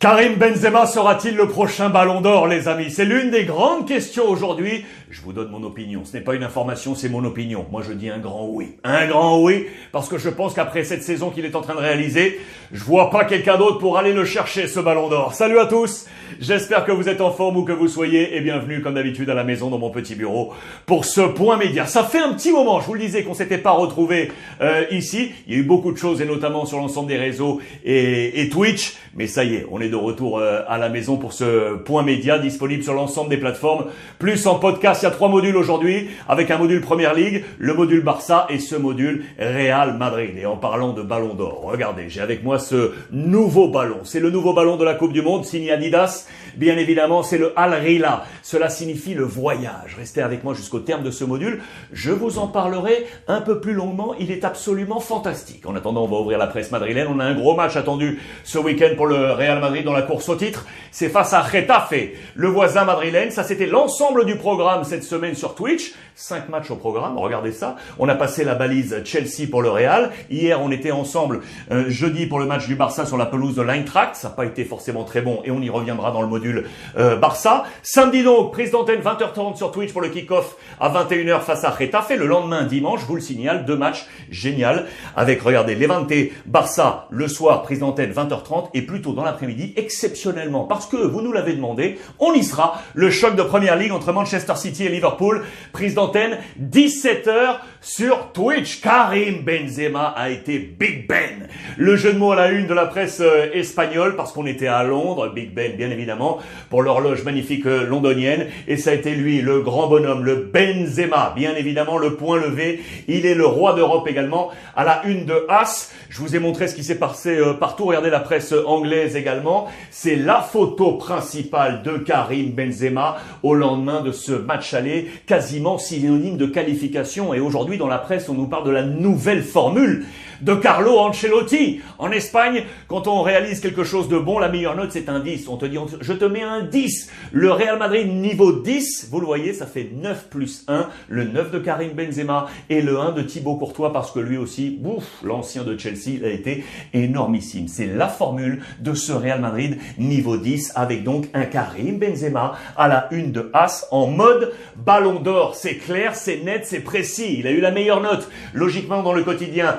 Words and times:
Karim 0.00 0.36
Benzema 0.36 0.86
sera-t-il 0.86 1.34
le 1.34 1.48
prochain 1.48 1.88
ballon 1.88 2.20
d'or, 2.20 2.46
les 2.46 2.68
amis? 2.68 2.88
C'est 2.88 3.04
l'une 3.04 3.32
des 3.32 3.42
grandes 3.42 3.84
questions 3.84 4.28
aujourd'hui. 4.28 4.84
Je 5.10 5.20
vous 5.22 5.32
donne 5.32 5.50
mon 5.50 5.64
opinion. 5.64 6.04
Ce 6.04 6.16
n'est 6.16 6.22
pas 6.22 6.36
une 6.36 6.44
information, 6.44 6.94
c'est 6.94 7.08
mon 7.08 7.24
opinion. 7.24 7.66
Moi, 7.72 7.82
je 7.84 7.92
dis 7.92 8.08
un 8.08 8.18
grand 8.18 8.46
oui. 8.46 8.76
Un 8.84 9.08
grand 9.08 9.42
oui, 9.42 9.66
parce 9.90 10.08
que 10.08 10.16
je 10.16 10.28
pense 10.28 10.54
qu'après 10.54 10.84
cette 10.84 11.02
saison 11.02 11.30
qu'il 11.30 11.44
est 11.44 11.56
en 11.56 11.62
train 11.62 11.74
de 11.74 11.80
réaliser, 11.80 12.38
je 12.70 12.84
vois 12.84 13.10
pas 13.10 13.24
quelqu'un 13.24 13.56
d'autre 13.56 13.78
pour 13.78 13.98
aller 13.98 14.12
le 14.12 14.24
chercher, 14.24 14.68
ce 14.68 14.78
ballon 14.78 15.08
d'or. 15.08 15.34
Salut 15.34 15.58
à 15.58 15.66
tous 15.66 16.06
J'espère 16.40 16.84
que 16.84 16.92
vous 16.92 17.08
êtes 17.08 17.20
en 17.20 17.32
forme 17.32 17.56
ou 17.56 17.64
que 17.64 17.72
vous 17.72 17.88
soyez, 17.88 18.36
et 18.36 18.40
bienvenue, 18.40 18.80
comme 18.82 18.94
d'habitude, 18.94 19.28
à 19.30 19.34
la 19.34 19.42
maison, 19.42 19.70
dans 19.70 19.78
mon 19.78 19.90
petit 19.90 20.14
bureau, 20.14 20.52
pour 20.86 21.04
ce 21.04 21.22
point 21.22 21.56
média. 21.56 21.86
Ça 21.86 22.04
fait 22.04 22.20
un 22.20 22.34
petit 22.34 22.52
moment, 22.52 22.80
je 22.80 22.86
vous 22.86 22.94
le 22.94 23.00
disais, 23.00 23.24
qu'on 23.24 23.34
s'était 23.34 23.58
pas 23.58 23.72
retrouvé 23.72 24.30
euh, 24.60 24.84
ici. 24.92 25.32
Il 25.48 25.54
y 25.54 25.56
a 25.56 25.60
eu 25.60 25.64
beaucoup 25.64 25.90
de 25.90 25.98
choses, 25.98 26.20
et 26.20 26.26
notamment 26.26 26.66
sur 26.66 26.78
l'ensemble 26.78 27.08
des 27.08 27.16
réseaux 27.16 27.60
et, 27.84 28.42
et 28.42 28.48
Twitch. 28.50 28.94
Mais 29.16 29.26
ça 29.26 29.42
y 29.42 29.56
est, 29.56 29.66
on 29.72 29.80
est 29.80 29.87
de 29.88 29.96
retour 29.96 30.38
euh, 30.38 30.62
à 30.68 30.78
la 30.78 30.88
maison 30.88 31.16
pour 31.16 31.32
ce 31.32 31.76
point 31.76 32.02
média 32.02 32.38
disponible 32.38 32.82
sur 32.82 32.94
l'ensemble 32.94 33.30
des 33.30 33.36
plateformes. 33.36 33.86
Plus 34.18 34.46
en 34.46 34.56
podcast, 34.56 35.02
il 35.02 35.06
y 35.06 35.08
a 35.08 35.10
trois 35.10 35.28
modules 35.28 35.56
aujourd'hui, 35.56 36.08
avec 36.28 36.50
un 36.50 36.58
module 36.58 36.80
Première 36.80 37.14
Ligue, 37.14 37.44
le 37.58 37.74
module 37.74 38.02
Barça 38.02 38.46
et 38.50 38.58
ce 38.58 38.76
module 38.76 39.24
Real 39.38 39.96
Madrid. 39.96 40.36
Et 40.36 40.46
en 40.46 40.56
parlant 40.56 40.92
de 40.92 41.02
ballon 41.02 41.34
d'or, 41.34 41.62
regardez, 41.64 42.08
j'ai 42.08 42.20
avec 42.20 42.42
moi 42.42 42.58
ce 42.58 42.92
nouveau 43.12 43.68
ballon. 43.68 43.98
C'est 44.04 44.20
le 44.20 44.30
nouveau 44.30 44.52
ballon 44.52 44.76
de 44.76 44.84
la 44.84 44.94
Coupe 44.94 45.12
du 45.12 45.22
Monde, 45.22 45.44
signé 45.44 45.72
Adidas. 45.72 46.26
Bien 46.56 46.76
évidemment, 46.76 47.22
c'est 47.22 47.38
le 47.38 47.52
Al 47.56 47.74
Rila. 47.74 48.24
Cela 48.42 48.68
signifie 48.68 49.14
le 49.14 49.24
voyage. 49.24 49.96
Restez 49.96 50.22
avec 50.22 50.44
moi 50.44 50.54
jusqu'au 50.54 50.80
terme 50.80 51.02
de 51.02 51.10
ce 51.10 51.24
module. 51.24 51.60
Je 51.92 52.10
vous 52.10 52.38
en 52.38 52.48
parlerai 52.48 53.06
un 53.28 53.40
peu 53.40 53.60
plus 53.60 53.74
longuement. 53.74 54.14
Il 54.18 54.30
est 54.30 54.44
absolument 54.44 55.00
fantastique. 55.00 55.66
En 55.66 55.76
attendant, 55.76 56.04
on 56.04 56.08
va 56.08 56.16
ouvrir 56.16 56.38
la 56.38 56.46
presse 56.46 56.70
madrilène. 56.70 57.08
On 57.10 57.20
a 57.20 57.24
un 57.24 57.34
gros 57.34 57.54
match 57.54 57.76
attendu 57.76 58.18
ce 58.44 58.58
week-end 58.58 58.90
pour 58.96 59.06
le 59.06 59.32
Real 59.32 59.60
Madrid 59.60 59.77
dans 59.82 59.92
la 59.92 60.02
course 60.02 60.28
au 60.28 60.36
titre. 60.36 60.66
C'est 60.90 61.08
face 61.08 61.32
à 61.32 61.44
Getafe, 61.50 61.94
le 62.34 62.48
voisin 62.48 62.84
madrilène. 62.84 63.30
Ça, 63.30 63.44
c'était 63.44 63.66
l'ensemble 63.66 64.24
du 64.24 64.36
programme 64.36 64.84
cette 64.84 65.04
semaine 65.04 65.34
sur 65.34 65.54
Twitch. 65.54 65.94
Cinq 66.14 66.48
matchs 66.48 66.70
au 66.70 66.76
programme, 66.76 67.16
regardez 67.16 67.52
ça. 67.52 67.76
On 67.98 68.08
a 68.08 68.14
passé 68.14 68.44
la 68.44 68.54
balise 68.54 69.02
Chelsea 69.04 69.48
pour 69.48 69.62
le 69.62 69.70
Real. 69.70 70.10
Hier, 70.30 70.60
on 70.60 70.70
était 70.70 70.90
ensemble 70.90 71.42
euh, 71.70 71.88
jeudi 71.88 72.26
pour 72.26 72.40
le 72.40 72.46
match 72.46 72.66
du 72.66 72.74
Barça 72.74 73.06
sur 73.06 73.16
la 73.16 73.26
pelouse 73.26 73.54
de 73.54 73.62
l'Eintracht. 73.62 74.16
Ça 74.16 74.28
n'a 74.28 74.34
pas 74.34 74.44
été 74.44 74.64
forcément 74.64 75.04
très 75.04 75.22
bon 75.22 75.40
et 75.44 75.50
on 75.50 75.60
y 75.60 75.70
reviendra 75.70 76.10
dans 76.10 76.22
le 76.22 76.28
module 76.28 76.66
euh, 76.96 77.16
Barça. 77.16 77.64
Samedi 77.82 78.24
donc, 78.24 78.52
prise 78.52 78.72
d'antenne 78.72 79.00
20h30 79.00 79.56
sur 79.56 79.70
Twitch 79.70 79.92
pour 79.92 80.00
le 80.00 80.08
kick-off 80.08 80.56
à 80.80 80.90
21h 80.90 81.40
face 81.42 81.64
à 81.64 81.76
Getafe. 81.78 82.10
Le 82.10 82.26
lendemain, 82.26 82.64
dimanche, 82.64 83.02
je 83.02 83.06
vous 83.06 83.14
le 83.14 83.20
signale, 83.20 83.64
deux 83.64 83.76
matchs 83.76 84.06
génial 84.30 84.86
avec, 85.16 85.40
regardez, 85.42 85.74
Levante, 85.74 86.12
Barça 86.46 87.06
le 87.10 87.28
soir, 87.28 87.62
prise 87.62 87.80
d'antenne 87.80 88.12
20h30 88.12 88.70
et 88.74 88.82
plutôt 88.82 89.12
dans 89.12 89.24
l'après-midi, 89.24 89.67
exceptionnellement, 89.76 90.64
parce 90.64 90.86
que 90.86 90.96
vous 90.96 91.20
nous 91.20 91.32
l'avez 91.32 91.54
demandé, 91.54 91.98
on 92.18 92.32
y 92.32 92.44
sera, 92.44 92.82
le 92.94 93.10
choc 93.10 93.36
de 93.36 93.42
première 93.42 93.76
ligue 93.76 93.92
entre 93.92 94.12
Manchester 94.12 94.54
City 94.56 94.84
et 94.84 94.88
Liverpool, 94.88 95.44
prise 95.72 95.94
d'antenne 95.94 96.38
17h 96.60 97.58
sur 97.80 98.32
Twitch. 98.32 98.80
Karim 98.80 99.42
Benzema 99.42 100.08
a 100.16 100.30
été 100.30 100.58
Big 100.58 101.06
Ben. 101.08 101.48
Le 101.76 101.96
jeu 101.96 102.12
de 102.12 102.18
mots 102.18 102.32
à 102.32 102.36
la 102.36 102.50
une 102.50 102.66
de 102.66 102.74
la 102.74 102.86
presse 102.86 103.20
euh, 103.20 103.50
espagnole, 103.52 104.16
parce 104.16 104.32
qu'on 104.32 104.46
était 104.46 104.66
à 104.66 104.82
Londres, 104.84 105.32
Big 105.34 105.54
Ben 105.54 105.76
bien 105.76 105.90
évidemment, 105.90 106.38
pour 106.70 106.82
l'horloge 106.82 107.24
magnifique 107.24 107.66
euh, 107.66 107.86
londonienne, 107.86 108.46
et 108.66 108.76
ça 108.76 108.90
a 108.90 108.94
été 108.94 109.14
lui, 109.14 109.40
le 109.40 109.60
grand 109.60 109.88
bonhomme, 109.88 110.24
le 110.24 110.50
Benzema, 110.52 111.32
bien 111.36 111.54
évidemment, 111.54 111.98
le 111.98 112.14
point 112.14 112.38
levé. 112.38 112.80
Il 113.06 113.26
est 113.26 113.34
le 113.34 113.46
roi 113.46 113.74
d'Europe 113.74 114.06
également, 114.08 114.50
à 114.76 114.84
la 114.84 115.02
une 115.06 115.24
de 115.24 115.46
As. 115.48 115.92
Je 116.08 116.20
vous 116.20 116.36
ai 116.36 116.38
montré 116.38 116.68
ce 116.68 116.74
qui 116.74 116.84
s'est 116.84 116.98
passé 116.98 117.36
euh, 117.36 117.54
partout. 117.54 117.86
Regardez 117.86 118.10
la 118.10 118.20
presse 118.20 118.54
anglaise 118.66 119.16
également. 119.16 119.57
C'est 119.90 120.16
la 120.16 120.40
photo 120.40 120.92
principale 120.92 121.82
de 121.82 121.98
Karim 121.98 122.52
Benzema 122.52 123.16
au 123.42 123.54
lendemain 123.54 124.00
de 124.00 124.12
ce 124.12 124.32
match 124.32 124.74
aller, 124.74 125.08
quasiment 125.26 125.78
synonyme 125.78 126.36
de 126.36 126.46
qualification. 126.46 127.34
Et 127.34 127.40
aujourd'hui, 127.40 127.78
dans 127.78 127.88
la 127.88 127.98
presse, 127.98 128.28
on 128.28 128.34
nous 128.34 128.46
parle 128.46 128.64
de 128.64 128.70
la 128.70 128.82
nouvelle 128.82 129.42
formule 129.42 130.06
de 130.40 130.54
Carlo 130.54 130.98
Ancelotti. 130.98 131.80
En 131.98 132.10
Espagne, 132.10 132.64
quand 132.86 133.06
on 133.06 133.22
réalise 133.22 133.60
quelque 133.60 133.84
chose 133.84 134.08
de 134.08 134.18
bon, 134.18 134.38
la 134.38 134.48
meilleure 134.48 134.76
note 134.76 134.92
c'est 134.92 135.08
un 135.08 135.20
10. 135.20 135.48
On 135.48 135.56
te 135.56 135.66
dit, 135.66 135.78
je 136.00 136.12
te 136.12 136.24
mets 136.24 136.42
un 136.42 136.62
10. 136.62 137.10
Le 137.32 137.52
Real 137.52 137.78
Madrid 137.78 138.08
niveau 138.08 138.52
10, 138.52 139.08
vous 139.10 139.20
le 139.20 139.26
voyez, 139.26 139.52
ça 139.52 139.66
fait 139.66 139.90
9 139.94 140.28
plus 140.28 140.64
1. 140.68 140.88
Le 141.08 141.24
9 141.24 141.50
de 141.50 141.58
Karim 141.58 141.92
Benzema 141.92 142.46
et 142.70 142.80
le 142.80 142.98
1 142.98 143.12
de 143.12 143.22
Thibaut 143.22 143.56
Courtois 143.56 143.92
parce 143.92 144.10
que 144.10 144.20
lui 144.20 144.36
aussi, 144.36 144.70
bouf, 144.70 145.04
l'ancien 145.22 145.64
de 145.64 145.76
Chelsea 145.76 146.24
a 146.24 146.28
été 146.28 146.64
énormissime. 146.92 147.68
C'est 147.68 147.86
la 147.86 148.08
formule 148.08 148.62
de 148.80 148.94
ce 148.94 149.12
Real 149.12 149.40
Madrid 149.40 149.78
niveau 149.98 150.36
10 150.36 150.72
avec 150.74 151.04
donc 151.04 151.28
un 151.34 151.44
Karim 151.44 151.98
Benzema 151.98 152.56
à 152.76 152.88
la 152.88 153.08
une 153.10 153.32
de 153.32 153.50
As 153.52 153.86
en 153.90 154.06
mode 154.06 154.52
ballon 154.76 155.20
d'or. 155.20 155.54
C'est 155.54 155.76
clair, 155.76 156.14
c'est 156.14 156.38
net, 156.44 156.66
c'est 156.66 156.80
précis. 156.80 157.36
Il 157.38 157.46
a 157.46 157.50
eu 157.50 157.60
la 157.60 157.70
meilleure 157.70 158.00
note. 158.00 158.28
Logiquement 158.54 159.02
dans 159.02 159.12
le 159.12 159.22
quotidien, 159.22 159.76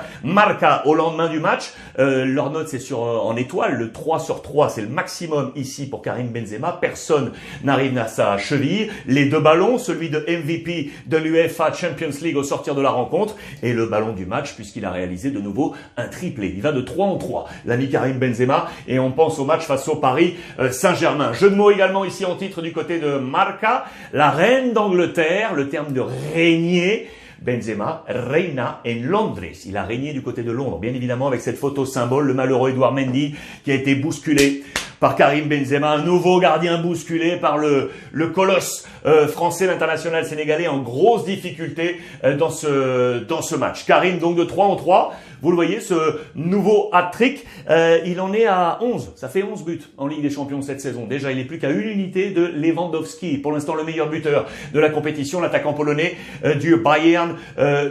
au 0.84 0.94
lendemain 0.94 1.28
du 1.28 1.40
match. 1.40 1.72
Euh, 1.98 2.24
leur 2.24 2.50
note 2.50 2.68
c'est 2.68 2.78
sur 2.78 3.04
euh, 3.04 3.18
en 3.18 3.36
étoile, 3.36 3.74
le 3.74 3.92
3 3.92 4.20
sur 4.20 4.42
3 4.42 4.70
c'est 4.70 4.82
le 4.82 4.88
maximum 4.88 5.52
ici 5.56 5.88
pour 5.88 6.02
Karim 6.02 6.28
Benzema. 6.28 6.78
Personne 6.80 7.32
n'arrive 7.64 7.96
à 7.98 8.06
sa 8.06 8.38
cheville. 8.38 8.90
Les 9.06 9.26
deux 9.26 9.40
ballons, 9.40 9.78
celui 9.78 10.10
de 10.10 10.18
MVP 10.18 10.90
de 11.06 11.16
l'UEFA 11.16 11.72
Champions 11.72 12.10
League 12.22 12.36
au 12.36 12.42
sortir 12.42 12.74
de 12.74 12.82
la 12.82 12.90
rencontre 12.90 13.36
et 13.62 13.72
le 13.72 13.86
ballon 13.86 14.12
du 14.12 14.26
match 14.26 14.54
puisqu'il 14.54 14.84
a 14.84 14.90
réalisé 14.90 15.30
de 15.30 15.40
nouveau 15.40 15.74
un 15.96 16.08
triplé. 16.08 16.52
Il 16.54 16.62
va 16.62 16.72
de 16.72 16.80
3 16.80 17.06
en 17.06 17.16
3, 17.16 17.48
l'ami 17.66 17.88
Karim 17.88 18.18
Benzema 18.18 18.68
et 18.86 18.98
on 18.98 19.10
pense 19.10 19.38
au 19.38 19.44
match 19.44 19.62
face 19.62 19.88
au 19.88 19.96
Paris 19.96 20.36
euh, 20.58 20.70
Saint-Germain. 20.70 21.32
Jeu 21.32 21.50
de 21.50 21.54
mots 21.54 21.70
également 21.70 22.04
ici 22.04 22.24
en 22.24 22.36
titre 22.36 22.62
du 22.62 22.72
côté 22.72 22.98
de 22.98 23.18
Marca, 23.18 23.84
la 24.12 24.30
reine 24.30 24.72
d'Angleterre, 24.72 25.54
le 25.54 25.68
terme 25.68 25.92
de 25.92 26.02
régner 26.34 27.08
Benzema 27.40 28.04
reina 28.06 28.80
en 28.86 29.02
Londres. 29.02 29.66
Il 29.66 29.76
a 29.76 29.84
régné 29.84 30.12
du 30.12 30.22
côté 30.22 30.42
de 30.42 30.52
Londres, 30.52 30.78
bien 30.78 30.92
évidemment 30.92 31.26
avec 31.26 31.40
cette 31.40 31.56
photo 31.56 31.86
symbole, 31.86 32.26
le 32.26 32.34
malheureux 32.34 32.70
Edouard 32.70 32.92
Mendy 32.92 33.34
qui 33.64 33.72
a 33.72 33.74
été 33.74 33.94
bousculé 33.94 34.62
par 35.00 35.16
Karim 35.16 35.48
Benzema, 35.48 35.92
un 35.92 36.02
nouveau 36.04 36.38
gardien 36.38 36.78
bousculé 36.80 37.36
par 37.36 37.56
le, 37.56 37.90
le 38.12 38.26
colosse 38.28 38.86
euh, 39.06 39.26
français, 39.26 39.66
l'international 39.66 40.26
sénégalais 40.26 40.68
en 40.68 40.78
grosse 40.78 41.24
difficulté 41.24 41.96
euh, 42.22 42.36
dans, 42.36 42.50
ce, 42.50 43.24
dans 43.24 43.40
ce 43.40 43.56
match. 43.56 43.86
Karim 43.86 44.18
donc 44.18 44.36
de 44.36 44.44
3 44.44 44.66
en 44.66 44.76
3, 44.76 45.14
vous 45.40 45.50
le 45.50 45.56
voyez, 45.56 45.80
ce 45.80 46.18
nouveau 46.34 46.90
hat-trick, 46.92 47.46
euh, 47.70 47.98
il 48.04 48.20
en 48.20 48.34
est 48.34 48.44
à 48.44 48.78
11. 48.82 49.12
Ça 49.16 49.30
fait 49.30 49.42
11 49.42 49.64
buts 49.64 49.80
en 49.96 50.06
Ligue 50.06 50.20
des 50.20 50.28
Champions 50.28 50.60
cette 50.60 50.82
saison. 50.82 51.06
Déjà, 51.06 51.32
il 51.32 51.38
n'est 51.38 51.46
plus 51.46 51.58
qu'à 51.58 51.70
une 51.70 51.88
unité 51.88 52.30
de 52.30 52.44
Lewandowski. 52.44 53.38
Pour 53.38 53.52
l'instant, 53.52 53.74
le 53.74 53.84
meilleur 53.84 54.10
buteur 54.10 54.44
de 54.74 54.78
la 54.78 54.90
compétition, 54.90 55.40
l'attaquant 55.40 55.72
polonais 55.72 56.16
du 56.60 56.76
Bayern 56.76 57.36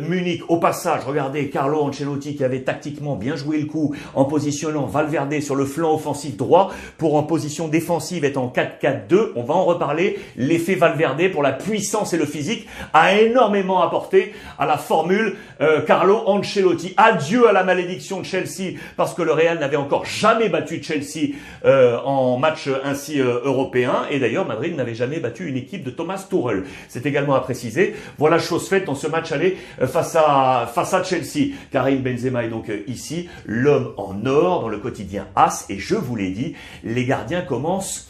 Munich. 0.07 0.43
Au 0.47 0.57
passage, 0.57 1.01
regardez 1.07 1.49
Carlo 1.49 1.81
Ancelotti 1.81 2.35
qui 2.35 2.43
avait 2.43 2.61
tactiquement 2.61 3.15
bien 3.15 3.35
joué 3.35 3.57
le 3.57 3.65
coup 3.65 3.95
en 4.13 4.25
positionnant 4.25 4.85
Valverde 4.85 5.39
sur 5.41 5.55
le 5.55 5.65
flanc 5.65 5.95
offensif 5.95 6.37
droit 6.37 6.71
pour 6.99 7.15
en 7.15 7.23
position 7.23 7.67
défensive 7.67 8.25
être 8.25 8.37
en 8.37 8.53
4-4-2. 8.55 9.31
On 9.35 9.43
va 9.43 9.55
en 9.55 9.65
reparler. 9.65 10.19
L'effet 10.35 10.75
Valverde 10.75 11.31
pour 11.31 11.41
la 11.41 11.53
puissance 11.53 12.13
et 12.13 12.17
le 12.17 12.25
physique 12.25 12.67
a 12.93 13.15
énormément 13.15 13.81
apporté 13.81 14.33
à 14.59 14.67
la 14.67 14.77
formule 14.77 15.37
euh, 15.61 15.81
Carlo 15.81 16.21
Ancelotti. 16.27 16.93
Adieu 16.97 17.47
à 17.47 17.53
la 17.53 17.63
malédiction 17.63 18.19
de 18.19 18.25
Chelsea 18.25 18.77
parce 18.97 19.13
que 19.13 19.21
le 19.21 19.31
Real 19.31 19.59
n'avait 19.59 19.77
encore 19.77 20.05
jamais 20.05 20.49
battu 20.49 20.83
Chelsea 20.83 21.33
euh, 21.65 21.97
en 22.03 22.37
match 22.37 22.69
ainsi 22.83 23.19
euh, 23.19 23.39
européen 23.43 24.05
et 24.11 24.19
d'ailleurs 24.19 24.45
Madrid 24.45 24.75
n'avait 24.75 24.93
jamais 24.93 25.19
battu 25.19 25.47
une 25.47 25.57
équipe 25.57 25.83
de 25.83 25.91
Thomas 25.91 26.25
Tuchel. 26.29 26.65
C'est 26.89 27.05
également 27.05 27.35
à 27.35 27.39
préciser. 27.39 27.95
Voilà 28.17 28.39
chose 28.39 28.67
faite 28.67 28.85
dans 28.85 28.95
ce 28.95 29.07
match 29.07 29.31
aller 29.31 29.57
face 29.87 30.15
à 30.15 30.69
face 30.73 30.93
à 30.93 31.03
Chelsea. 31.03 31.53
Karim 31.71 32.01
Benzema 32.01 32.43
est 32.43 32.49
donc 32.49 32.69
ici 32.87 33.29
l'homme 33.45 33.93
en 33.95 34.25
or 34.25 34.61
dans 34.61 34.67
le 34.67 34.77
quotidien 34.77 35.27
As 35.35 35.65
et 35.69 35.79
je 35.79 35.95
vous 35.95 36.15
l'ai 36.15 36.31
dit, 36.31 36.55
les 36.89 37.05
gardiens 37.05 37.41
commencent 37.41 38.09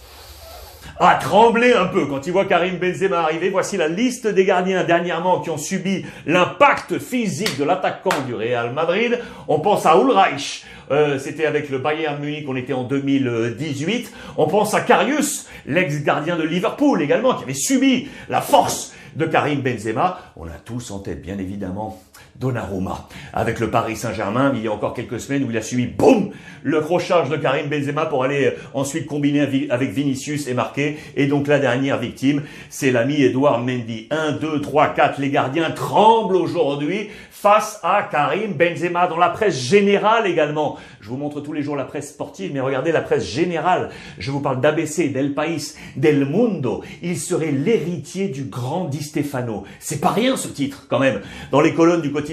à 1.00 1.16
trembler 1.16 1.74
un 1.74 1.86
peu 1.86 2.06
quand 2.06 2.26
ils 2.28 2.34
voient 2.34 2.46
Karim 2.46 2.78
Benzema 2.78 3.22
arriver. 3.22 3.50
Voici 3.50 3.78
la 3.78 3.88
liste 3.88 4.28
des 4.28 4.46
gardiens 4.46 4.84
dernièrement 4.84 5.40
qui 5.42 5.50
ont 5.50 5.58
subi 5.58 6.06
l'impact 6.26 7.00
physique 7.00 7.58
de 7.58 7.64
l'attaquant 7.64 8.22
du 8.28 8.34
Real 8.34 8.74
Madrid. 8.74 9.20
On 9.48 9.60
pense 9.60 9.86
à 9.86 9.96
Ulreich. 9.98 10.66
Euh, 10.92 11.20
c'était 11.20 11.46
avec 11.46 11.70
le 11.70 11.78
Bayern 11.78 12.20
Munich, 12.20 12.46
on 12.48 12.56
était 12.56 12.74
en 12.74 12.84
2018. 12.84 14.12
On 14.38 14.48
pense 14.48 14.74
à 14.74 14.82
Karius, 14.82 15.48
l'ex-gardien 15.68 16.36
de 16.36 16.44
Liverpool 16.44 17.02
également, 17.02 17.36
qui 17.36 17.44
avait 17.44 17.54
subi 17.54 18.10
la 18.28 18.42
force 18.42 18.94
de 19.16 19.26
Karim 19.26 19.62
Benzema. 19.62 20.20
On 20.36 20.48
a 20.48 20.58
tous 20.66 20.90
en 20.92 21.00
tête, 21.00 21.22
bien 21.22 21.38
évidemment, 21.38 22.02
Donnarumma 22.40 23.08
avec 23.34 23.60
le 23.60 23.70
Paris 23.70 23.96
Saint-Germain 23.96 24.54
il 24.56 24.64
y 24.64 24.68
a 24.68 24.72
encore 24.72 24.94
quelques 24.94 25.20
semaines 25.20 25.44
où 25.44 25.52
il 25.52 25.58
a 25.58 25.62
suivi, 25.62 25.88
boum, 25.88 26.32
le 26.64 26.82
crocharge 26.82 27.30
de 27.30 27.38
Karim 27.38 27.68
Benzema 27.68 28.06
pour 28.06 28.24
aller 28.24 28.48
euh, 28.48 28.52
ensuite 28.74 29.06
combiner 29.06 29.68
avec 29.70 29.92
Vinicius 29.92 30.48
et 30.48 30.54
marquer. 30.54 30.98
Et 31.16 31.28
donc 31.28 31.48
la 31.48 31.60
dernière 31.60 31.98
victime, 31.98 32.44
c'est 32.70 32.92
l'ami 32.92 33.22
Edouard 33.22 33.60
Mendy. 33.60 34.08
1, 34.12 34.34
2, 34.34 34.62
3, 34.62 34.90
4, 34.90 35.20
les 35.20 35.30
gardiens 35.30 35.72
tremblent 35.72 36.36
aujourd'hui 36.36 37.10
face 37.30 37.80
à 37.84 38.04
Karim 38.04 38.54
Benzema 38.54 39.08
dans 39.08 39.18
la 39.18 39.30
presse 39.30 39.58
générale 39.58 40.28
également. 40.28 40.78
Je 41.00 41.10
vous 41.10 41.16
montre 41.16 41.40
tous 41.40 41.54
les 41.54 41.64
jours 41.64 41.78
la 41.78 41.86
presse 41.86 42.10
sportive, 42.10 42.52
mais 42.54 42.60
regardez 42.60 42.92
la 42.92 43.02
presse 43.02 43.26
générale. 43.26 43.90
Je 44.18 44.32
vous 44.32 44.42
parle 44.42 44.60
d'ABC, 44.60 45.10
d'El 45.14 45.34
País, 45.34 45.76
d'El 45.96 46.26
Mundo. 46.26 46.84
Il 47.02 47.18
serait 47.18 47.52
l'héritier 47.52 48.28
du 48.28 48.44
grand 48.44 48.86
Di 48.86 49.02
Stefano. 49.02 49.64
C'est 49.80 50.02
pas 50.02 50.10
rien 50.10 50.36
ce 50.36 50.50
titre 50.50 50.88
quand 50.90 51.00
même. 51.00 51.22
Dans 51.52 51.62
les 51.62 51.74
colonnes 51.74 52.02
du 52.02 52.12
quotidien 52.12 52.29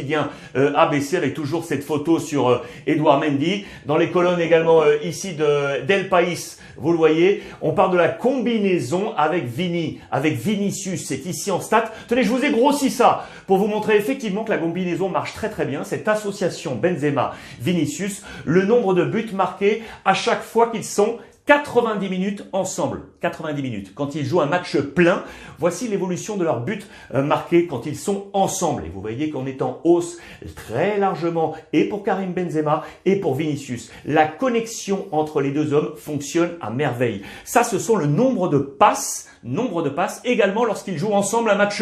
euh, 0.56 0.72
ABC 0.75 1.16
avec 1.16 1.34
toujours 1.34 1.64
cette 1.64 1.84
photo 1.84 2.19
sur 2.19 2.48
euh, 2.48 2.58
Edouard 2.87 3.20
Mendy. 3.20 3.64
Dans 3.87 3.96
les 3.96 4.10
colonnes 4.10 4.40
également 4.40 4.82
euh, 4.82 4.96
ici 5.02 5.34
de 5.34 5.84
d'El 5.87 6.08
País, 6.08 6.58
vous 6.76 6.90
le 6.90 6.98
voyez, 6.98 7.43
on 7.62 7.72
parle 7.72 7.93
de 7.93 7.96
la 7.96 8.08
combinaison 8.08 9.14
avec 9.16 9.46
Vini, 9.46 10.00
avec 10.10 10.34
Vinicius. 10.34 11.06
C'est 11.06 11.25
ici 11.26 11.50
en 11.50 11.60
stat. 11.60 11.93
Tenez, 12.08 12.22
je 12.22 12.31
vous 12.31 12.44
ai 12.44 12.50
grossi 12.50 12.90
ça 12.90 13.26
pour 13.46 13.58
vous 13.58 13.66
montrer 13.66 13.96
effectivement 13.96 14.44
que 14.44 14.50
la 14.50 14.58
combinaison 14.58 15.08
marche 15.08 15.32
très 15.32 15.48
très 15.48 15.64
bien. 15.64 15.84
Cette 15.84 16.08
association 16.08 16.75
Benzema-Vinicius, 16.75 18.22
le 18.44 18.64
nombre 18.64 18.94
de 18.94 19.04
buts 19.04 19.31
marqués 19.32 19.82
à 20.04 20.14
chaque 20.14 20.42
fois 20.42 20.69
qu'ils 20.69 20.84
sont 20.84 21.19
90 21.46 22.08
minutes 22.08 22.44
ensemble. 22.52 23.02
90 23.20 23.62
minutes. 23.62 23.94
Quand 23.94 24.16
ils 24.16 24.25
jouent 24.25 24.40
un 24.40 24.46
match 24.46 24.76
plein, 24.78 25.22
voici 25.60 25.87
l'évolution 25.87 26.37
de 26.37 26.43
leurs 26.43 26.60
buts 26.60 26.82
euh, 27.14 27.22
marqués 27.22 27.69
quand 27.69 27.87
ils 27.87 27.96
sont 27.96 28.26
ensemble. 28.32 28.84
Et 28.84 28.88
vous 28.88 29.00
voyez 29.00 29.31
qu'on 29.31 29.46
est 29.46 29.62
en 29.62 29.81
hausse 29.84 30.19
très 30.56 30.98
largement 30.98 31.54
et 31.72 31.88
pour 31.88 32.02
Karim 32.02 32.32
Benzema 32.32 32.82
et 33.04 33.20
pour 33.20 33.37
Vinicius. 33.37 33.93
La 34.04 34.26
connexion 34.26 35.06
entre 35.12 35.40
les 35.40 35.52
deux 35.52 35.72
hommes 35.72 35.94
fonctionne 35.96 36.50
à 36.60 36.70
merveille. 36.70 37.22
Ça, 37.44 37.62
ce 37.62 37.78
sont 37.78 37.94
le 37.94 38.06
nombre 38.06 38.49
de 38.49 38.58
passes, 38.58 39.28
nombre 39.44 39.82
de 39.82 39.88
passes 39.88 40.20
également 40.25 40.64
lorsqu'ils 40.64 40.99
jouent 40.99 41.14
ensemble 41.14 41.50
un 41.50 41.54
match 41.54 41.81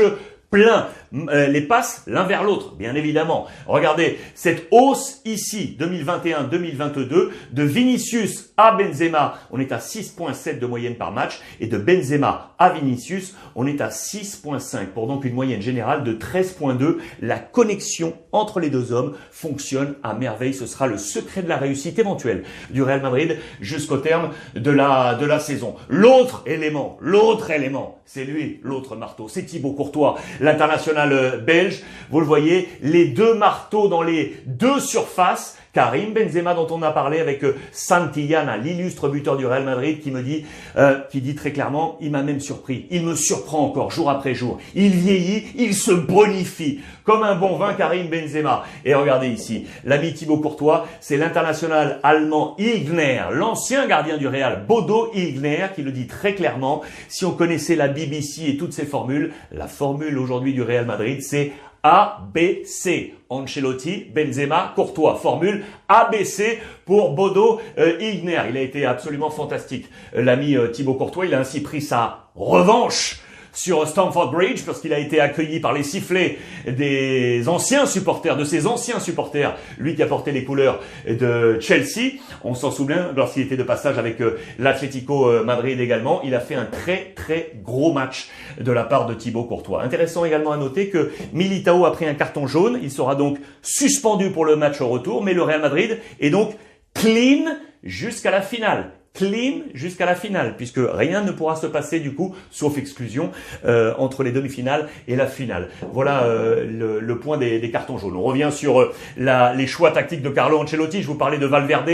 plein 0.54 0.86
euh, 1.14 1.48
les 1.48 1.62
passes 1.62 2.02
l'un 2.06 2.24
vers 2.24 2.44
l'autre, 2.44 2.74
bien 2.76 2.94
évidemment. 2.94 3.46
Regardez, 3.66 4.18
cette 4.34 4.68
hausse 4.70 5.20
ici, 5.24 5.76
2021-2022, 5.80 7.28
de 7.52 7.62
Vinicius 7.62 8.52
à 8.56 8.76
Benzema, 8.76 9.34
on 9.50 9.58
est 9.58 9.72
à 9.72 9.78
6.7 9.78 10.60
de 10.60 10.66
moyenne 10.66 10.94
par 10.94 11.10
match, 11.10 11.40
et 11.60 11.66
de 11.66 11.76
Benzema 11.78 12.54
à 12.58 12.70
Vinicius, 12.70 13.34
on 13.56 13.66
est 13.66 13.80
à 13.80 13.88
6.5, 13.88 14.86
pour 14.86 15.08
donc 15.08 15.24
une 15.24 15.34
moyenne 15.34 15.62
générale 15.62 16.04
de 16.04 16.12
13.2. 16.12 16.98
La 17.20 17.38
connexion 17.38 18.14
entre 18.30 18.60
les 18.60 18.70
deux 18.70 18.92
hommes 18.92 19.16
fonctionne 19.30 19.94
à 20.02 20.14
merveille. 20.14 20.54
Ce 20.54 20.66
sera 20.66 20.86
le 20.86 20.98
secret 20.98 21.42
de 21.42 21.48
la 21.48 21.56
réussite 21.56 21.98
éventuelle 21.98 22.44
du 22.70 22.82
Real 22.82 23.02
Madrid 23.02 23.38
jusqu'au 23.60 23.98
terme 23.98 24.30
de 24.54 24.70
la, 24.70 25.14
de 25.14 25.26
la 25.26 25.40
saison. 25.40 25.74
L'autre 25.88 26.42
élément, 26.46 26.96
l'autre 27.00 27.50
élément, 27.50 28.00
c'est 28.06 28.24
lui, 28.24 28.60
l'autre 28.62 28.96
marteau, 28.96 29.28
c'est 29.28 29.44
Thibaut 29.44 29.72
Courtois 29.72 30.16
l'international 30.40 31.12
euh, 31.12 31.38
belge. 31.38 31.82
Vous 32.10 32.20
le 32.20 32.26
voyez, 32.26 32.68
les 32.82 33.06
deux 33.06 33.34
marteaux 33.34 33.88
dans 33.88 34.02
les 34.02 34.36
deux 34.46 34.80
surfaces. 34.80 35.58
Karim 35.74 36.12
Benzema 36.12 36.54
dont 36.54 36.68
on 36.70 36.80
a 36.82 36.92
parlé 36.92 37.18
avec 37.20 37.42
euh, 37.42 37.56
Santillana, 37.72 38.56
l'illustre 38.56 39.08
buteur 39.08 39.36
du 39.36 39.44
Real 39.44 39.64
Madrid, 39.64 40.00
qui 40.00 40.12
me 40.12 40.22
dit, 40.22 40.44
euh, 40.76 41.00
qui 41.10 41.20
dit 41.20 41.34
très 41.34 41.52
clairement, 41.52 41.98
il 42.00 42.12
m'a 42.12 42.22
même 42.22 42.40
surpris. 42.40 42.86
Il 42.90 43.04
me 43.04 43.16
surprend 43.16 43.64
encore 43.64 43.90
jour 43.90 44.08
après 44.08 44.34
jour. 44.34 44.58
Il 44.74 44.92
vieillit, 44.92 45.46
il 45.56 45.74
se 45.74 45.90
bonifie 45.90 46.80
comme 47.02 47.24
un 47.24 47.34
bon 47.34 47.56
vin 47.56 47.74
Karim 47.74 48.08
Benzema. 48.08 48.64
Et 48.84 48.94
regardez 48.94 49.28
ici, 49.28 49.66
l'ami 49.84 50.14
Thibaut 50.14 50.38
Courtois, 50.38 50.86
c'est 51.00 51.16
l'international 51.16 51.98
allemand 52.04 52.54
Igner, 52.58 53.22
l'ancien 53.32 53.86
gardien 53.86 54.16
du 54.16 54.28
Real, 54.28 54.64
Bodo 54.66 55.10
Igner, 55.12 55.66
qui 55.74 55.82
le 55.82 55.90
dit 55.90 56.06
très 56.06 56.34
clairement. 56.34 56.82
Si 57.08 57.24
on 57.24 57.32
connaissait 57.32 57.76
la 57.76 57.88
BBC 57.88 58.48
et 58.48 58.56
toutes 58.56 58.72
ses 58.72 58.86
formules, 58.86 59.32
la 59.50 59.66
formule 59.66 60.18
aujourd'hui 60.18 60.54
du 60.54 60.62
Real 60.62 60.86
Madrid, 60.86 61.20
c'est 61.20 61.52
ABC. 61.84 63.12
Ancelotti, 63.28 64.06
Benzema, 64.14 64.72
Courtois. 64.74 65.16
Formule 65.16 65.64
ABC 65.88 66.58
pour 66.86 67.12
Bodo 67.12 67.60
euh, 67.78 67.98
Igner. 68.00 68.40
Il 68.48 68.56
a 68.56 68.62
été 68.62 68.86
absolument 68.86 69.30
fantastique. 69.30 69.86
Euh, 70.16 70.22
l'ami 70.22 70.56
euh, 70.56 70.68
Thibaut 70.68 70.94
Courtois, 70.94 71.26
il 71.26 71.34
a 71.34 71.40
ainsi 71.40 71.62
pris 71.62 71.82
sa 71.82 72.30
revanche 72.34 73.20
sur 73.54 73.88
Stamford 73.88 74.30
Bridge 74.30 74.62
parce 74.66 74.80
qu'il 74.80 74.92
a 74.92 74.98
été 74.98 75.20
accueilli 75.20 75.60
par 75.60 75.72
les 75.72 75.82
sifflets 75.82 76.38
des 76.66 77.48
anciens 77.48 77.86
supporters, 77.86 78.36
de 78.36 78.44
ses 78.44 78.66
anciens 78.66 79.00
supporters, 79.00 79.56
lui 79.78 79.94
qui 79.94 80.02
a 80.02 80.06
porté 80.06 80.32
les 80.32 80.44
couleurs 80.44 80.80
de 81.08 81.58
Chelsea. 81.60 82.18
On 82.42 82.54
s'en 82.54 82.70
souvient 82.70 83.12
lorsqu'il 83.16 83.42
était 83.42 83.56
de 83.56 83.62
passage 83.62 83.96
avec 83.96 84.20
euh, 84.20 84.38
l'Atlético 84.58 85.28
euh, 85.28 85.44
Madrid 85.44 85.80
également. 85.80 86.20
Il 86.24 86.34
a 86.34 86.40
fait 86.40 86.54
un 86.54 86.66
très 86.66 87.12
très 87.14 87.52
gros 87.62 87.92
match 87.92 88.28
de 88.60 88.72
la 88.72 88.84
part 88.84 89.06
de 89.06 89.14
Thibaut 89.14 89.44
Courtois. 89.44 89.82
Intéressant 89.82 90.24
également 90.24 90.52
à 90.52 90.56
noter 90.56 90.88
que 90.88 91.12
Militao 91.32 91.86
a 91.86 91.92
pris 91.92 92.06
un 92.06 92.14
carton 92.14 92.46
jaune. 92.46 92.78
Il 92.82 92.90
sera 92.90 93.14
donc 93.14 93.38
suspendu 93.62 94.30
pour 94.30 94.44
le 94.44 94.56
match 94.56 94.80
au 94.80 94.88
retour, 94.88 95.22
mais 95.22 95.32
le 95.32 95.42
Real 95.42 95.60
Madrid 95.60 96.00
est 96.20 96.30
donc 96.30 96.54
clean 96.94 97.56
jusqu'à 97.82 98.30
la 98.30 98.42
finale 98.42 98.92
clean 99.14 99.62
jusqu'à 99.74 100.06
la 100.06 100.16
finale, 100.16 100.56
puisque 100.56 100.80
rien 100.80 101.22
ne 101.22 101.30
pourra 101.30 101.54
se 101.54 101.68
passer 101.68 102.00
du 102.00 102.14
coup, 102.14 102.34
sauf 102.50 102.76
exclusion, 102.78 103.30
euh, 103.64 103.94
entre 103.96 104.24
les 104.24 104.32
demi-finales 104.32 104.88
et 105.06 105.14
la 105.14 105.28
finale. 105.28 105.68
Voilà 105.92 106.24
euh, 106.24 107.00
le, 107.00 107.18
point 107.18 107.38
des, 107.38 107.70
cartons 107.70 107.96
jaunes. 107.96 108.16
On 108.16 108.22
revient 108.22 108.50
sur 108.50 108.80
euh, 108.80 108.92
la, 109.16 109.54
les 109.54 109.68
choix 109.68 109.92
tactiques 109.92 110.22
de 110.22 110.30
Carlo 110.30 110.58
Ancelotti. 110.58 111.00
Je 111.00 111.06
vous 111.06 111.14
parlais 111.14 111.38
de 111.38 111.46
Valverde, 111.46 111.90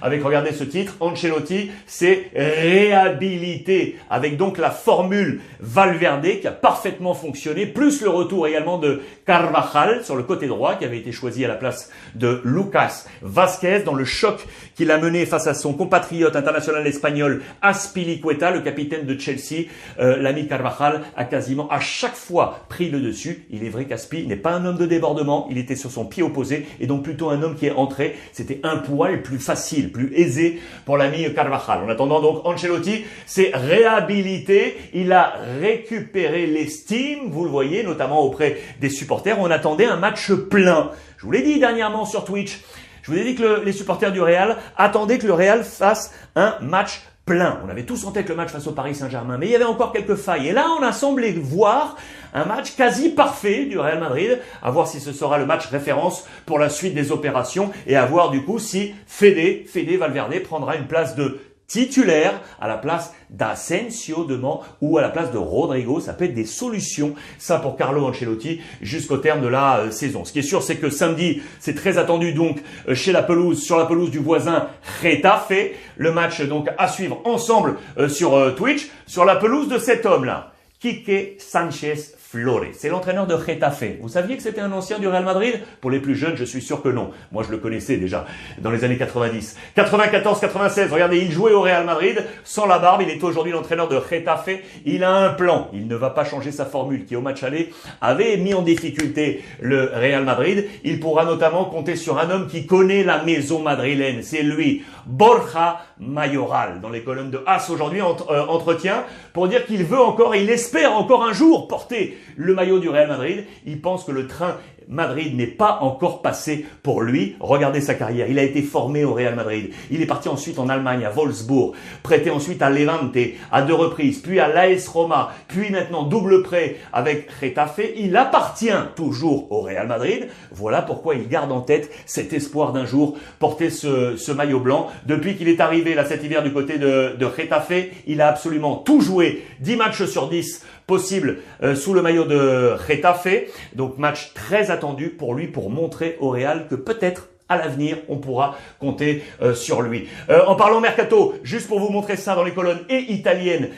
avec, 0.00 0.24
regardez 0.24 0.52
ce 0.52 0.64
titre, 0.64 0.94
Ancelotti, 1.00 1.70
c'est 1.86 2.30
réhabilité, 2.34 3.98
avec 4.08 4.38
donc 4.38 4.56
la 4.56 4.70
formule 4.70 5.40
Valverde 5.60 6.40
qui 6.40 6.46
a 6.46 6.52
parfaitement 6.52 7.12
fonctionné, 7.12 7.66
plus 7.66 8.00
le 8.00 8.08
retour 8.08 8.46
également 8.46 8.78
de 8.78 9.02
Carvajal 9.26 10.04
sur 10.04 10.16
le 10.16 10.22
côté 10.22 10.46
droit, 10.46 10.76
qui 10.76 10.86
avait 10.86 10.98
été 10.98 11.12
choisi 11.12 11.44
à 11.44 11.48
la 11.48 11.54
place 11.54 11.90
de 12.14 12.40
Lucas 12.44 13.04
Vasquez 13.20 13.80
dans 13.84 13.94
le 13.94 14.04
choc 14.04 14.46
qu'il 14.74 14.90
a 14.90 14.98
mené 14.98 15.26
face 15.26 15.46
à 15.46 15.54
son 15.54 15.74
compatriote 15.74 16.34
international 16.34 16.61
national 16.62 16.86
espagnol 16.86 17.42
Aspilicueta, 17.60 18.52
le 18.52 18.60
capitaine 18.60 19.04
de 19.04 19.18
Chelsea, 19.18 19.66
euh, 19.98 20.16
l'ami 20.22 20.46
Carvajal, 20.46 21.02
a 21.16 21.24
quasiment 21.24 21.68
à 21.68 21.80
chaque 21.80 22.14
fois 22.14 22.60
pris 22.68 22.88
le 22.88 23.00
dessus. 23.00 23.46
Il 23.50 23.64
est 23.64 23.68
vrai 23.68 23.86
qu'Aspi 23.86 24.26
n'est 24.26 24.36
pas 24.36 24.52
un 24.52 24.64
homme 24.64 24.76
de 24.76 24.86
débordement, 24.86 25.48
il 25.50 25.58
était 25.58 25.74
sur 25.74 25.90
son 25.90 26.04
pied 26.04 26.22
opposé 26.22 26.66
et 26.80 26.86
donc 26.86 27.02
plutôt 27.02 27.30
un 27.30 27.42
homme 27.42 27.56
qui 27.56 27.66
est 27.66 27.72
entré. 27.72 28.14
C'était 28.32 28.60
un 28.62 28.76
poil 28.76 29.22
plus 29.22 29.38
facile, 29.38 29.90
plus 29.90 30.12
aisé 30.14 30.60
pour 30.84 30.96
l'ami 30.96 31.32
Carvajal. 31.34 31.84
En 31.84 31.88
attendant 31.88 32.20
donc, 32.20 32.46
Ancelotti 32.46 33.04
s'est 33.26 33.50
réhabilité, 33.52 34.76
il 34.94 35.12
a 35.12 35.34
récupéré 35.60 36.46
l'estime, 36.46 37.30
vous 37.30 37.44
le 37.44 37.50
voyez, 37.50 37.82
notamment 37.82 38.20
auprès 38.20 38.58
des 38.80 38.88
supporters. 38.88 39.40
On 39.40 39.50
attendait 39.50 39.86
un 39.86 39.96
match 39.96 40.32
plein. 40.32 40.92
Je 41.18 41.26
vous 41.26 41.32
l'ai 41.32 41.42
dit 41.42 41.58
dernièrement 41.58 42.04
sur 42.04 42.24
Twitch. 42.24 42.60
Je 43.02 43.10
vous 43.10 43.18
ai 43.18 43.24
dit 43.24 43.34
que 43.34 43.62
les 43.64 43.72
supporters 43.72 44.12
du 44.12 44.20
Real 44.20 44.58
attendaient 44.76 45.18
que 45.18 45.26
le 45.26 45.34
Real 45.34 45.64
fasse 45.64 46.14
un 46.36 46.56
match 46.60 47.02
plein. 47.26 47.60
On 47.64 47.68
avait 47.68 47.84
tous 47.84 48.04
en 48.04 48.12
tête 48.12 48.28
le 48.28 48.34
match 48.34 48.50
face 48.50 48.66
au 48.66 48.72
Paris 48.72 48.94
Saint-Germain, 48.94 49.38
mais 49.38 49.46
il 49.46 49.52
y 49.52 49.56
avait 49.56 49.64
encore 49.64 49.92
quelques 49.92 50.14
failles. 50.14 50.48
Et 50.48 50.52
là, 50.52 50.68
on 50.78 50.82
a 50.82 50.92
semblé 50.92 51.32
voir 51.32 51.96
un 52.34 52.44
match 52.44 52.76
quasi 52.76 53.10
parfait 53.10 53.66
du 53.66 53.78
Real 53.78 54.00
Madrid, 54.00 54.40
à 54.62 54.70
voir 54.70 54.86
si 54.86 55.00
ce 55.00 55.12
sera 55.12 55.38
le 55.38 55.46
match 55.46 55.66
référence 55.66 56.26
pour 56.46 56.58
la 56.58 56.68
suite 56.68 56.94
des 56.94 57.12
opérations 57.12 57.70
et 57.86 57.96
à 57.96 58.06
voir 58.06 58.30
du 58.30 58.44
coup 58.44 58.58
si 58.58 58.94
Fede, 59.06 59.66
Fede 59.66 59.98
Valverde 59.98 60.40
prendra 60.42 60.76
une 60.76 60.86
place 60.86 61.14
de 61.14 61.40
titulaire 61.72 62.38
à 62.60 62.68
la 62.68 62.76
place 62.76 63.14
d'Asensio 63.30 64.24
demain 64.24 64.58
ou 64.82 64.98
à 64.98 65.02
la 65.02 65.08
place 65.08 65.32
de 65.32 65.38
Rodrigo. 65.38 66.00
Ça 66.00 66.12
peut 66.12 66.26
être 66.26 66.34
des 66.34 66.44
solutions, 66.44 67.14
ça 67.38 67.58
pour 67.58 67.76
Carlo 67.76 68.04
Ancelotti 68.04 68.60
jusqu'au 68.82 69.16
terme 69.16 69.40
de 69.40 69.48
la 69.48 69.78
euh, 69.78 69.90
saison. 69.90 70.26
Ce 70.26 70.32
qui 70.32 70.40
est 70.40 70.42
sûr, 70.42 70.62
c'est 70.62 70.76
que 70.76 70.90
samedi, 70.90 71.40
c'est 71.60 71.74
très 71.74 71.96
attendu 71.96 72.34
donc 72.34 72.62
euh, 72.88 72.94
chez 72.94 73.10
la 73.10 73.22
pelouse, 73.22 73.62
sur 73.62 73.78
la 73.78 73.86
pelouse 73.86 74.10
du 74.10 74.18
voisin 74.18 74.68
Retafe. 75.02 75.52
Le 75.96 76.12
match 76.12 76.42
donc 76.42 76.68
à 76.76 76.88
suivre 76.88 77.22
ensemble 77.24 77.76
euh, 77.96 78.08
sur 78.10 78.54
Twitch, 78.54 78.90
sur 79.06 79.24
la 79.24 79.36
pelouse 79.36 79.68
de 79.68 79.78
cet 79.78 80.04
homme-là, 80.04 80.52
Kike 80.78 81.40
Sanchez 81.40 81.94
Flores. 82.32 82.72
C'est 82.72 82.88
l'entraîneur 82.88 83.26
de 83.26 83.36
Getafe. 83.36 83.84
Vous 84.00 84.08
saviez 84.08 84.38
que 84.38 84.42
c'était 84.42 84.62
un 84.62 84.72
ancien 84.72 84.98
du 84.98 85.06
Real 85.06 85.22
Madrid? 85.22 85.60
Pour 85.82 85.90
les 85.90 86.00
plus 86.00 86.14
jeunes, 86.14 86.34
je 86.34 86.44
suis 86.44 86.62
sûr 86.62 86.80
que 86.80 86.88
non. 86.88 87.10
Moi, 87.30 87.42
je 87.46 87.50
le 87.50 87.58
connaissais 87.58 87.98
déjà 87.98 88.24
dans 88.56 88.70
les 88.70 88.84
années 88.84 88.96
90. 88.96 89.58
94-96, 89.76 90.88
regardez, 90.90 91.18
il 91.18 91.30
jouait 91.30 91.52
au 91.52 91.60
Real 91.60 91.84
Madrid 91.84 92.24
sans 92.42 92.64
la 92.64 92.78
barbe. 92.78 93.02
Il 93.02 93.10
est 93.10 93.22
aujourd'hui 93.22 93.52
l'entraîneur 93.52 93.86
de 93.86 94.00
Getafe. 94.00 94.48
Il 94.86 95.04
a 95.04 95.14
un 95.14 95.28
plan. 95.28 95.68
Il 95.74 95.86
ne 95.86 95.94
va 95.94 96.08
pas 96.08 96.24
changer 96.24 96.52
sa 96.52 96.64
formule 96.64 97.04
qui, 97.04 97.16
au 97.16 97.20
match 97.20 97.42
aller, 97.42 97.70
avait 98.00 98.38
mis 98.38 98.54
en 98.54 98.62
difficulté 98.62 99.44
le 99.60 99.90
Real 99.92 100.24
Madrid. 100.24 100.64
Il 100.84 101.00
pourra 101.00 101.26
notamment 101.26 101.66
compter 101.66 101.96
sur 101.96 102.18
un 102.18 102.30
homme 102.30 102.46
qui 102.46 102.64
connaît 102.64 103.04
la 103.04 103.22
maison 103.22 103.58
madrilène. 103.58 104.22
C'est 104.22 104.42
lui, 104.42 104.84
Borja 105.04 105.82
Mayoral. 106.00 106.80
Dans 106.80 106.88
les 106.88 107.02
colonnes 107.02 107.30
de 107.30 107.42
As 107.46 107.68
aujourd'hui, 107.68 108.00
euh, 108.00 108.46
entretien 108.46 109.04
pour 109.34 109.48
dire 109.48 109.66
qu'il 109.66 109.84
veut 109.84 110.00
encore 110.00 110.34
il 110.34 110.48
espère 110.50 110.92
encore 110.92 111.24
un 111.24 111.32
jour 111.32 111.68
porter 111.68 112.16
le 112.36 112.54
maillot 112.54 112.78
du 112.78 112.88
Real 112.88 113.08
Madrid. 113.08 113.44
Il 113.64 113.80
pense 113.80 114.04
que 114.04 114.12
le 114.12 114.26
train 114.26 114.56
Madrid 114.92 115.36
n'est 115.36 115.46
pas 115.46 115.78
encore 115.80 116.22
passé 116.22 116.66
pour 116.82 117.02
lui. 117.02 117.36
Regardez 117.40 117.80
sa 117.80 117.94
carrière. 117.94 118.28
Il 118.28 118.38
a 118.38 118.42
été 118.42 118.62
formé 118.62 119.04
au 119.04 119.14
Real 119.14 119.34
Madrid. 119.34 119.72
Il 119.90 120.02
est 120.02 120.06
parti 120.06 120.28
ensuite 120.28 120.58
en 120.58 120.68
Allemagne, 120.68 121.04
à 121.04 121.10
Wolfsburg, 121.10 121.72
prêté 122.02 122.30
ensuite 122.30 122.62
à 122.62 122.70
Levante 122.70 123.02
à 123.50 123.62
deux 123.62 123.74
reprises, 123.74 124.18
puis 124.18 124.40
à 124.40 124.48
l'AS 124.48 124.86
Roma, 124.88 125.32
puis 125.48 125.70
maintenant 125.70 126.02
double 126.02 126.42
prêt 126.42 126.76
avec 126.92 127.28
Retafe. 127.40 127.80
Il 127.96 128.16
appartient 128.16 128.70
toujours 128.96 129.50
au 129.50 129.60
Real 129.62 129.86
Madrid. 129.86 130.28
Voilà 130.52 130.82
pourquoi 130.82 131.14
il 131.14 131.28
garde 131.28 131.52
en 131.52 131.60
tête 131.60 131.90
cet 132.06 132.32
espoir 132.32 132.72
d'un 132.72 132.86
jour 132.86 133.16
porter 133.38 133.70
ce, 133.70 134.32
maillot 134.32 134.60
blanc. 134.60 134.90
Depuis 135.06 135.36
qu'il 135.36 135.48
est 135.48 135.60
arrivé 135.60 135.94
là 135.94 136.04
cet 136.04 136.24
hiver 136.24 136.42
du 136.42 136.52
côté 136.52 136.78
de, 136.78 137.24
Retafe, 137.24 137.72
il 138.06 138.20
a 138.20 138.28
absolument 138.28 138.76
tout 138.76 139.00
joué. 139.00 139.42
10 139.60 139.76
matchs 139.76 140.04
sur 140.04 140.28
10 140.28 140.64
possible 140.86 141.38
euh, 141.62 141.74
sous 141.74 141.94
le 141.94 142.02
maillot 142.02 142.24
de 142.24 142.74
Retafe. 142.88 143.28
Donc 143.74 143.98
match 143.98 144.32
très 144.34 144.70
attendu 144.70 144.81
pour 145.18 145.34
lui 145.34 145.46
pour 145.48 145.70
montrer 145.70 146.16
au 146.20 146.30
Real 146.30 146.66
que 146.68 146.74
peut-être 146.74 147.28
à 147.48 147.58
l'avenir, 147.58 147.98
on 148.08 148.16
pourra 148.16 148.56
compter 148.78 149.22
euh, 149.42 149.54
sur 149.54 149.82
lui. 149.82 150.08
Euh, 150.30 150.42
en 150.46 150.54
parlant 150.54 150.80
mercato, 150.80 151.34
juste 151.42 151.68
pour 151.68 151.80
vous 151.80 151.90
montrer 151.90 152.16
ça 152.16 152.34
dans 152.34 152.44
les 152.44 152.52
colonnes 152.52 152.80
et 152.88 153.12
italiennes 153.12 153.68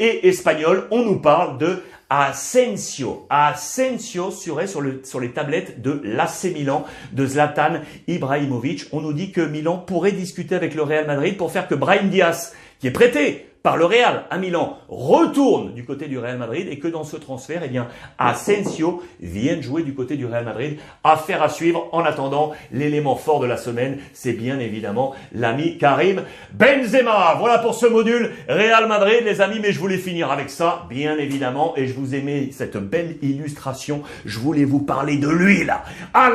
et 0.00 0.28
espagnoles, 0.28 0.86
on 0.90 1.04
nous 1.04 1.20
parle 1.20 1.58
de 1.58 1.82
Asensio. 2.10 3.26
Asensio 3.30 4.30
serait 4.30 4.66
sur, 4.66 4.80
le, 4.80 5.00
sur 5.04 5.20
les 5.20 5.30
tablettes 5.30 5.80
de 5.80 6.00
l'AC 6.04 6.44
Milan, 6.54 6.84
de 7.12 7.26
Zlatan 7.26 7.80
Ibrahimovic. 8.06 8.86
On 8.92 9.00
nous 9.00 9.12
dit 9.12 9.32
que 9.32 9.40
Milan 9.40 9.78
pourrait 9.78 10.12
discuter 10.12 10.54
avec 10.54 10.74
le 10.74 10.82
Real 10.82 11.06
Madrid 11.06 11.36
pour 11.36 11.50
faire 11.50 11.66
que 11.66 11.74
Brahim 11.74 12.10
Diaz, 12.10 12.54
qui 12.78 12.86
est 12.86 12.92
prêté 12.92 13.46
par 13.64 13.78
le 13.78 13.86
Real 13.86 14.24
à 14.28 14.36
Milan 14.36 14.76
retourne 14.90 15.72
du 15.72 15.86
côté 15.86 16.06
du 16.06 16.18
Real 16.18 16.36
Madrid 16.36 16.68
et 16.70 16.78
que 16.78 16.86
dans 16.86 17.02
ce 17.02 17.16
transfert, 17.16 17.62
eh 17.64 17.68
bien, 17.68 17.88
Asensio 18.18 19.02
vient 19.20 19.58
jouer 19.62 19.82
du 19.82 19.94
côté 19.94 20.16
du 20.18 20.26
Real 20.26 20.44
Madrid. 20.44 20.76
Affaire 21.02 21.42
à 21.42 21.48
suivre. 21.48 21.88
En 21.92 22.04
attendant, 22.04 22.52
l'élément 22.72 23.16
fort 23.16 23.40
de 23.40 23.46
la 23.46 23.56
semaine, 23.56 23.96
c'est 24.12 24.34
bien 24.34 24.58
évidemment 24.58 25.14
l'ami 25.32 25.78
Karim 25.78 26.24
Benzema. 26.52 27.36
Voilà 27.38 27.56
pour 27.56 27.74
ce 27.74 27.86
module 27.86 28.32
Real 28.50 28.86
Madrid, 28.86 29.22
les 29.24 29.40
amis, 29.40 29.60
mais 29.62 29.72
je 29.72 29.80
voulais 29.80 29.96
finir 29.96 30.30
avec 30.30 30.50
ça, 30.50 30.84
bien 30.90 31.16
évidemment, 31.16 31.72
et 31.74 31.86
je 31.86 31.94
vous 31.94 32.14
aimais 32.14 32.50
cette 32.52 32.76
belle 32.76 33.16
illustration. 33.22 34.02
Je 34.26 34.40
voulais 34.40 34.66
vous 34.66 34.80
parler 34.80 35.16
de 35.16 35.28
lui, 35.28 35.64
là. 35.64 35.84
Al 36.12 36.34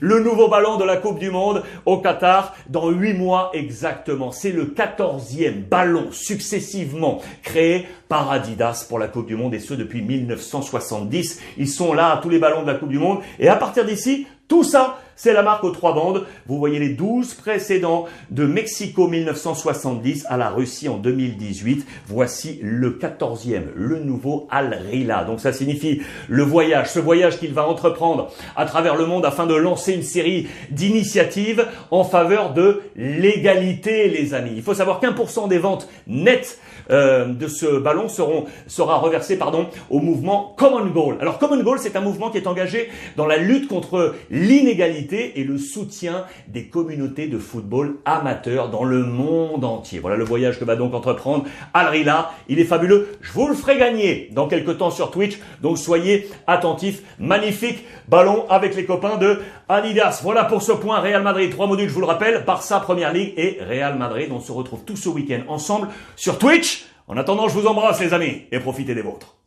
le 0.00 0.20
nouveau 0.20 0.48
ballon 0.48 0.76
de 0.76 0.84
la 0.84 0.98
Coupe 0.98 1.18
du 1.18 1.30
Monde 1.30 1.62
au 1.86 1.96
Qatar 1.96 2.54
dans 2.68 2.90
huit 2.90 3.14
mois 3.14 3.50
exactement. 3.54 4.32
C'est 4.32 4.52
le 4.52 4.66
quatorzième 4.66 5.62
ballon 5.62 6.08
successivement 6.42 7.20
créés 7.42 7.86
par 8.08 8.30
Adidas 8.30 8.84
pour 8.88 8.98
la 8.98 9.08
Coupe 9.08 9.26
du 9.26 9.36
Monde 9.36 9.54
et 9.54 9.60
ce 9.60 9.74
depuis 9.74 10.02
1970. 10.02 11.40
Ils 11.56 11.68
sont 11.68 11.94
là 11.94 12.12
à 12.12 12.16
tous 12.18 12.28
les 12.28 12.38
ballons 12.38 12.62
de 12.62 12.66
la 12.66 12.74
Coupe 12.74 12.90
du 12.90 12.98
Monde 12.98 13.20
et 13.38 13.48
à 13.48 13.56
partir 13.56 13.84
d'ici, 13.84 14.26
tout 14.48 14.64
ça, 14.64 14.98
c'est 15.16 15.32
la 15.32 15.42
marque 15.42 15.64
aux 15.64 15.70
trois 15.70 15.94
bandes. 15.94 16.26
Vous 16.46 16.58
voyez 16.58 16.78
les 16.78 16.90
12 16.90 17.34
précédents 17.34 18.06
de 18.30 18.46
Mexico 18.46 19.08
1970 19.08 20.26
à 20.28 20.36
la 20.36 20.50
Russie 20.50 20.88
en 20.88 20.96
2018. 20.96 21.86
Voici 22.06 22.58
le 22.62 22.90
14e, 22.90 23.62
le 23.74 23.98
nouveau 24.00 24.46
Al 24.50 24.78
Rila. 24.90 25.24
Donc 25.24 25.40
ça 25.40 25.52
signifie 25.52 26.02
le 26.28 26.42
voyage, 26.42 26.90
ce 26.90 26.98
voyage 26.98 27.38
qu'il 27.38 27.52
va 27.52 27.66
entreprendre 27.66 28.30
à 28.56 28.64
travers 28.64 28.96
le 28.96 29.06
monde 29.06 29.24
afin 29.24 29.46
de 29.46 29.54
lancer 29.54 29.92
une 29.92 30.02
série 30.02 30.48
d'initiatives 30.70 31.66
en 31.90 32.04
faveur 32.04 32.52
de 32.52 32.82
l'égalité, 32.96 34.08
les 34.08 34.34
amis. 34.34 34.52
Il 34.56 34.62
faut 34.62 34.74
savoir 34.74 35.00
qu'un 35.00 35.12
pour 35.12 35.30
cent 35.30 35.46
des 35.46 35.58
ventes 35.58 35.88
nettes 36.06 36.58
euh, 36.90 37.26
de 37.26 37.46
ce 37.46 37.78
ballon 37.78 38.08
seront, 38.08 38.46
sera 38.66 38.96
reversé 38.96 39.36
pardon, 39.36 39.68
au 39.90 40.00
mouvement 40.00 40.54
Common 40.56 40.86
Goal. 40.86 41.16
Alors 41.20 41.38
Common 41.38 41.62
Goal, 41.62 41.78
c'est 41.78 41.96
un 41.96 42.00
mouvement 42.00 42.30
qui 42.30 42.38
est 42.38 42.46
engagé 42.46 42.88
dans 43.16 43.26
la 43.26 43.36
lutte 43.36 43.68
contre 43.68 44.14
l'inégalité 44.30 45.01
et 45.10 45.44
le 45.44 45.58
soutien 45.58 46.24
des 46.48 46.66
communautés 46.66 47.26
de 47.26 47.38
football 47.38 47.96
amateurs 48.04 48.70
dans 48.70 48.84
le 48.84 49.04
monde 49.04 49.64
entier. 49.64 49.98
Voilà 49.98 50.16
le 50.16 50.24
voyage 50.24 50.58
que 50.58 50.64
va 50.64 50.76
donc 50.76 50.94
entreprendre 50.94 51.44
Al 51.74 51.88
Rila. 51.88 52.30
Il 52.48 52.58
est 52.58 52.64
fabuleux. 52.64 53.08
Je 53.20 53.32
vous 53.32 53.48
le 53.48 53.54
ferai 53.54 53.78
gagner 53.78 54.28
dans 54.32 54.48
quelques 54.48 54.78
temps 54.78 54.90
sur 54.90 55.10
Twitch. 55.10 55.38
Donc 55.60 55.78
soyez 55.78 56.28
attentifs. 56.46 57.02
Magnifique 57.18 57.84
ballon 58.08 58.44
avec 58.48 58.76
les 58.76 58.84
copains 58.84 59.16
de 59.16 59.40
Adidas. 59.68 60.20
Voilà 60.22 60.44
pour 60.44 60.62
ce 60.62 60.72
point 60.72 61.00
Real 61.00 61.22
Madrid. 61.22 61.50
Trois 61.50 61.66
modules, 61.66 61.88
je 61.88 61.94
vous 61.94 62.00
le 62.00 62.06
rappelle. 62.06 62.44
Barça 62.46 62.80
Première 62.80 63.12
Ligue 63.12 63.34
et 63.36 63.58
Real 63.60 63.98
Madrid. 63.98 64.28
On 64.32 64.40
se 64.40 64.52
retrouve 64.52 64.84
tout 64.84 64.96
ce 64.96 65.08
week-end 65.08 65.42
ensemble 65.48 65.88
sur 66.16 66.38
Twitch. 66.38 66.86
En 67.08 67.16
attendant, 67.16 67.48
je 67.48 67.58
vous 67.58 67.66
embrasse 67.66 68.00
les 68.00 68.14
amis 68.14 68.42
et 68.52 68.60
profitez 68.60 68.94
des 68.94 69.02
vôtres. 69.02 69.41